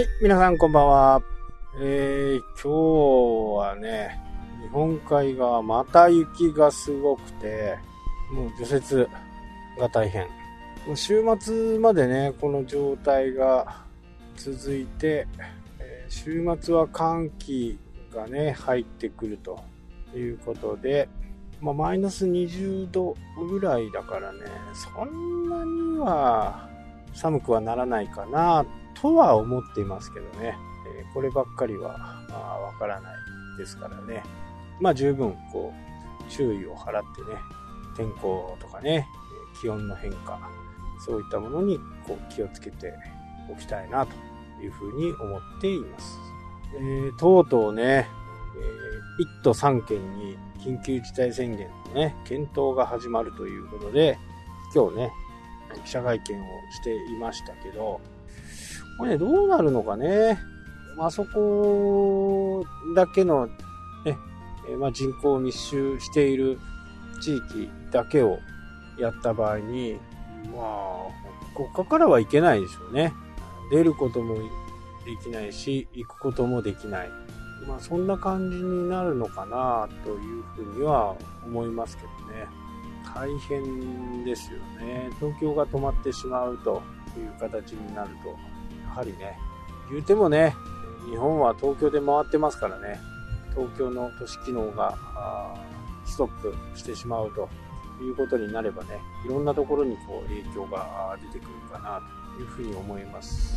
[0.00, 1.22] はい、皆さんこんばんは。
[1.78, 4.18] えー、今日はね、
[4.62, 7.76] 日本海側また雪がすごくて、
[8.32, 9.10] もう除雪
[9.78, 10.26] が大変。
[10.86, 13.84] もう週末までね、この状態が
[14.36, 15.28] 続いて、
[15.78, 17.78] えー週末は寒気
[18.10, 19.62] がね、入ってくると
[20.14, 21.10] いうことで、
[21.60, 24.38] まあ、マイナス20度ぐらいだからね、
[24.72, 26.70] そんなには
[27.12, 28.64] 寒くはならないかな
[29.00, 30.58] とは思っていますけどね、
[30.98, 31.96] えこればっかりは
[32.30, 33.14] まあわからない
[33.58, 34.22] ですからね、
[34.80, 37.38] まあ十分こう注意を払ってね、
[37.96, 39.06] 天候とかね、
[39.60, 40.38] 気温の変化、
[41.04, 42.92] そういったものにこう気をつけて
[43.50, 44.12] おきたいなと
[44.62, 46.18] いうふうに思っています。
[46.76, 54.18] えーとうとうね、え1都3県に緊急事態宣言のね、検討が始まるということで、
[54.74, 55.12] 今日ね、
[55.84, 58.00] 記者会見をしていましたけど、
[58.98, 60.38] これね、どうなるのかね。
[60.98, 63.46] あそこだけの、
[64.04, 64.18] ね、
[64.68, 66.58] えまあ、人口密集している
[67.22, 68.38] 地域だけを
[68.98, 69.98] やった場合に、
[70.54, 70.60] まあ、
[71.54, 73.12] ここからはいけないでしょうね。
[73.70, 74.34] 出ることも
[75.04, 77.08] できないし、行くこともできない。
[77.66, 82.46] まあ、そんな感じになるのかなというふうには思いますけどね。
[83.14, 85.10] 大変ですよね。
[85.18, 86.82] 東京が止まってしまうと
[87.18, 88.36] いう形になると、
[88.90, 89.38] はりね、
[89.90, 90.54] 言うてもね、
[91.08, 93.00] 日本は東京で回ってますからね、
[93.54, 94.96] 東京の都市機能が
[96.04, 97.48] ストップしてしまうと
[98.02, 102.00] いうことになればね、いろんなところにこう影響が出てくるかな
[102.36, 103.54] というふうに思います。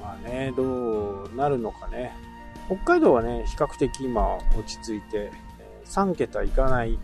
[0.00, 2.12] まあね、どうなるのかね。
[2.66, 5.30] 北海道はね、比較的今落ち着いて、
[5.84, 6.98] 3桁いかない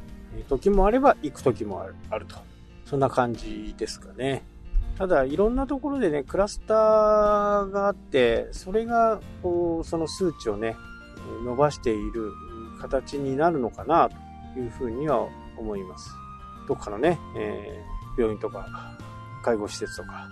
[0.49, 2.37] 時もあれば行く時もあると。
[2.85, 4.45] そんな感じですかね。
[4.99, 10.77] ただ、いろんなところでね、クラスターがあって、それが、こう、その数値をね、
[11.45, 12.33] 伸ばしている
[12.81, 14.11] 形になるのかな、
[14.55, 16.11] というふうには思います。
[16.67, 18.67] どっかのね、えー病院とか、
[19.45, 20.29] 介護施設とか、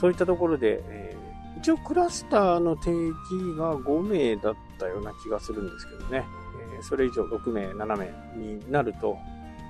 [0.00, 1.26] そういったところで、えー
[1.58, 6.24] 一応クラスターの定義が5名だったような気がするんですけどね、
[6.74, 9.18] えーそれ以上6名、7名になると、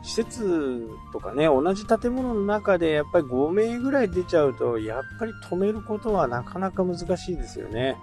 [0.06, 7.96] 施設とかね、同じ建物の中でやっぱり5名ぐらい出ちゃうと、やっぱり止めることはなかなか難しいですよね。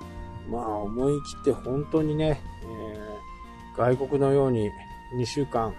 [0.49, 3.13] まあ思い切って本当にね、えー
[3.75, 4.69] 外国のように
[5.17, 5.73] 2週間、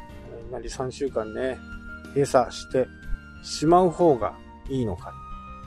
[0.51, 1.57] なり3週間ね、
[2.09, 2.87] 閉鎖して
[3.43, 4.34] しまう方が
[4.69, 5.13] いいのか。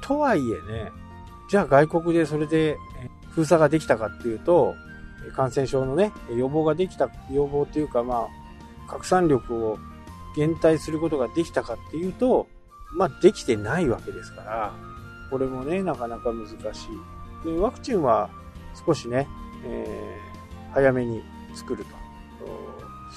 [0.01, 0.91] とはいえね、
[1.49, 2.77] じゃあ外国でそれで
[3.31, 4.75] 封鎖ができたかっていうと、
[5.35, 9.79] 感染症のね、予防ができた、予防っていうかまあ、拡散力を
[10.37, 12.47] 減退することができたかっていうと、
[12.93, 14.73] まあできてないわけですから、
[15.31, 16.87] これもね、なかなか難し
[17.43, 17.47] い。
[17.47, 18.29] で、ワクチンは
[18.85, 19.27] 少しね、
[19.65, 20.37] えー
[20.73, 21.23] 早めに
[21.55, 21.95] 作ると、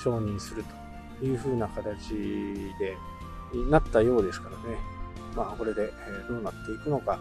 [0.03, 0.65] 承認する
[1.21, 2.15] という風な形
[2.79, 2.97] で
[3.69, 4.79] なったようですからね。
[5.37, 7.19] まあこれで、えーどうなっていくのか。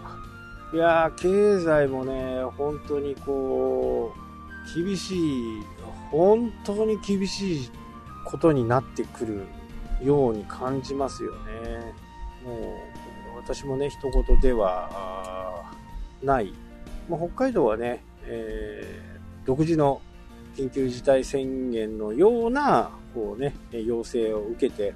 [0.71, 5.16] いやー、経済もね、本当にこう、厳し
[5.59, 5.63] い、
[6.11, 7.71] 本当に厳しい
[8.23, 9.47] ことになってくる
[10.01, 11.93] ように感じますよね。
[12.45, 12.53] も
[13.35, 15.63] う、私もね、一言では
[16.23, 16.53] ない。
[17.09, 19.09] まあ、北海道はね、えー
[19.49, 19.99] 独自の
[20.55, 24.93] 緊急事態宣言のような、こうね、要請を受けて、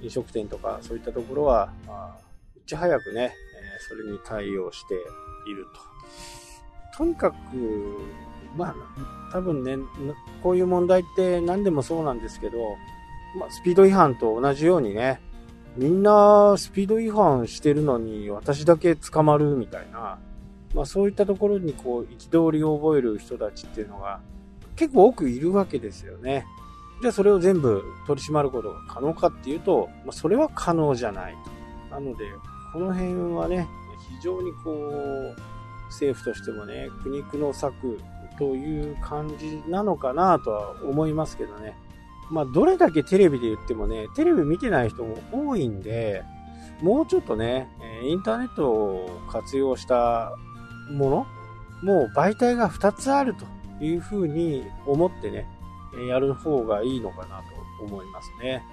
[0.00, 2.22] 飲食店とかそういったところは、まあ
[2.56, 3.32] いち早くね、え
[3.88, 5.66] それに対応している
[6.92, 6.98] と。
[6.98, 7.36] とにかく、
[8.56, 8.74] まあ、
[9.32, 9.76] 多分ね、
[10.42, 12.76] こういう問題って何でもそうなんですけど、
[13.38, 15.20] まあ、スピード違反と同じようにね、
[15.76, 20.18] みんなスピード違反してるのに私だけ捕まるみたいな、
[20.74, 24.20] まあそういったところにこう憤りを覚える人たちっていうのが
[24.76, 26.44] 結構多くいるわけですよね。
[27.00, 31.36] じゃあそれを全部取り締まることが可能かっていうと、まあそれは可能じゃない。
[31.90, 32.24] なので、
[32.72, 33.68] この辺はね、
[34.18, 35.36] 非常にこう、
[35.88, 37.98] 政府としてもね、苦肉の策
[38.38, 41.76] という感じなのかなとは思いますけどね。
[42.32, 46.24] まあ、どれだけテレビで言ってもね、テレビ見てない人も多いんで、
[46.80, 47.68] もうちょっとね、
[48.02, 50.34] インターネットを活用した
[50.90, 51.26] もの、
[51.82, 53.44] もう媒体が2つあると
[53.84, 55.46] いうふうに思ってね、
[56.08, 57.42] やる方がいいのかな
[57.78, 58.64] と思いますね。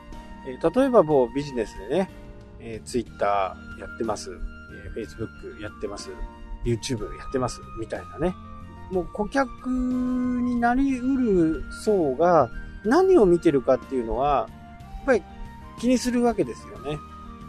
[0.45, 2.09] 例えばもうビジネスでね、
[2.61, 3.25] え、Twitter
[3.77, 4.31] やってます、
[4.95, 6.11] え Facebook やってます、
[6.63, 8.33] YouTube やってます、みたいなね。
[8.89, 12.50] もう顧客になりうる層が
[12.85, 14.49] 何を見てるかっていうのは、
[14.79, 15.23] やっぱり
[15.79, 16.97] 気にするわけですよね。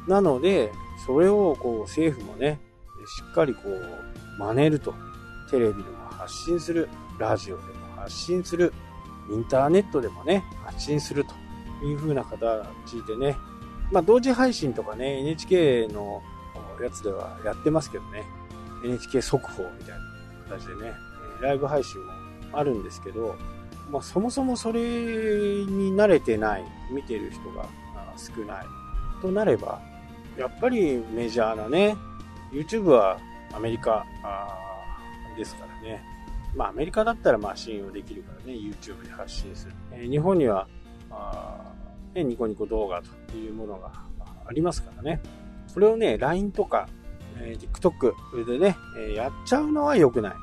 [0.09, 0.73] なので、
[1.07, 2.59] それをこう政府もね、
[3.07, 4.95] しっかりこう真似ると。
[5.51, 6.89] テレビの発発信する、
[7.19, 8.73] ラジオでも発信する、
[9.31, 11.35] インターネットでもね、発信すると
[11.85, 13.37] いう風な形でね、
[13.91, 16.23] まあ同時配信とかね、NHK の
[16.81, 18.25] やつではやってますけどね、
[18.85, 19.99] NHK 速報みたい
[20.51, 20.93] な形でね、
[21.41, 22.13] ライブ配信も
[22.53, 23.35] あるんですけど、
[23.91, 27.69] まあ、そもそもそれに慣れてない、見てる人が
[28.17, 28.67] 少ない
[29.21, 29.81] となれば、
[30.37, 31.97] やっぱりメジャーなね、
[32.53, 33.19] YouTube は
[33.53, 34.07] アメリカ
[35.37, 36.03] ですからね。
[36.55, 39.75] まあアメリカだったらまあ信用できるからね、YouTube で発信する。
[39.93, 40.67] えー、日本には
[41.11, 41.73] あ、
[42.15, 43.93] ね、ニコニコ動画というものが
[44.47, 45.21] ありますからね。
[45.75, 46.89] これをね、LINE とか、
[47.39, 50.35] えー、TikTok でね、えー、やっちゃうのは良くない。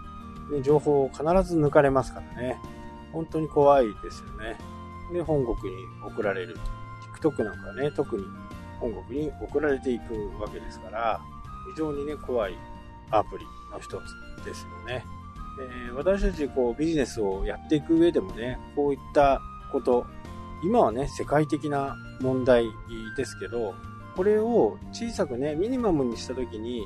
[0.53, 2.57] ね、情報を必ず抜かれますからね。
[3.17, 4.55] 本当に怖いですよね。
[5.11, 6.55] で、本国に送られる。
[7.19, 8.23] TikTok なんかね、特に
[8.79, 11.19] 本国に送られていくわけですから、
[11.73, 12.55] 非常にね、怖い
[13.09, 15.03] アプリの一つですよね。
[15.59, 19.41] えー、私たちこうビジネスをやっていく上でもね、こういった
[19.71, 20.05] こと、
[20.63, 22.67] 今はね、世界的な問題
[23.15, 23.73] ですけど、
[24.15, 26.85] これを小さくね、ミニマムにしたときに、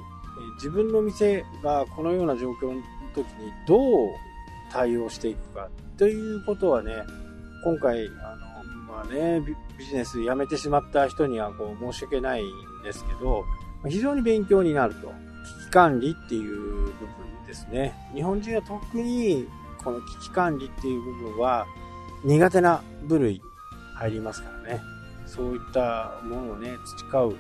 [0.55, 2.81] 自分の店がこのような状況の
[3.13, 4.07] 時にどう
[4.71, 7.03] 対応していくかということはね、
[7.63, 9.41] 今回、あの、まあね、
[9.77, 13.43] ビジネス辞めてしまった人にはこう申し訳ないんですけど、
[13.87, 15.11] 非常に勉強になると。
[15.41, 17.93] 危機管理っていう部分ですね。
[18.13, 19.47] 日本人は特に
[19.83, 21.65] この危機管理っていう部分は
[22.23, 23.41] 苦手な部類
[23.95, 24.81] 入りますからね。
[25.25, 27.37] そういったものをね、培うこ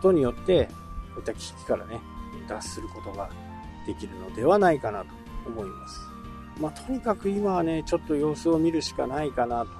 [0.00, 0.66] とによって、
[1.14, 2.00] こういった危機からね、
[2.48, 3.30] 脱することが
[3.86, 5.06] できるのではないかなと
[5.46, 6.00] 思います。
[6.60, 9.70] まあ、とにかく今はね、ちょっと様子を見るしかないかなと。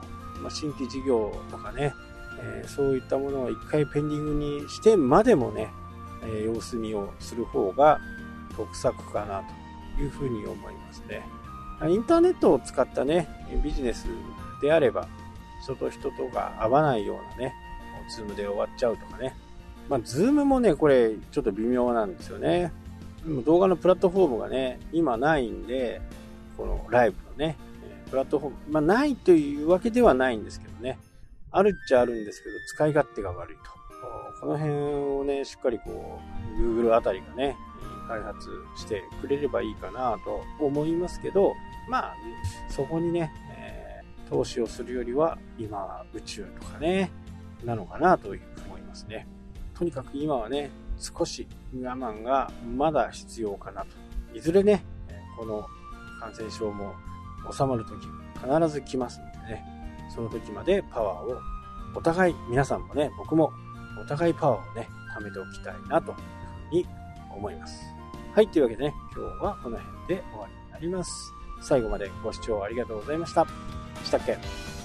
[0.40, 1.92] まあ、新規事業とかね、
[2.40, 5.68] えー、そういったものを一回ペンディングにしてまでもね、
[6.22, 8.00] えー、様子見をする方が
[8.56, 9.42] 得策かな
[9.96, 11.22] というふうに思いますね。
[11.88, 13.28] インターネットを使ったね、
[13.62, 14.06] ビジネス
[14.60, 15.08] であれば、
[15.62, 17.54] 人と人とが合わないようなね、
[18.14, 19.34] ズームで終わっちゃうとかね。
[19.88, 22.72] まあ、ズームもね、これちょっと微妙なんですよね。
[23.24, 26.02] でも動画のプラットフォームがね、今ないんで、
[26.60, 27.56] このライブのね、
[28.10, 30.98] プラットフォーム、まあないというわけではないんですけどね。
[31.50, 33.80] あるっちゃあるんですけど、使い勝手が悪いと。
[34.42, 36.20] この辺をね、しっかりこ
[36.58, 37.56] う、Google あたりがね、
[38.08, 41.54] 開発してくれればいいかなと思いますけど、
[41.88, 42.14] まあ、
[42.68, 47.10] そこにね、えー、投資をするよりは、今は宇宙とかね、
[47.64, 49.26] なのかなというふうに思いますね。
[49.74, 53.88] とにかく今はね、少し我慢がまだ必要かなと。
[54.34, 54.84] いずれね、
[55.38, 55.66] この
[56.20, 56.94] 感染症も
[57.50, 59.64] 収まる時必ず来ますのでね、
[60.14, 61.40] その時までパワーを
[61.94, 63.52] お互い、皆さんもね、僕も
[64.00, 66.18] お互いパワーをね、貯めておきたいなというふ
[66.72, 66.86] うに
[67.34, 67.82] 思います。
[68.34, 71.32] はい、というわけでね、今日はこの辺で終わりになります。
[71.62, 73.46] 最後までご視聴ありがとうございました。
[74.04, 74.79] したっけ？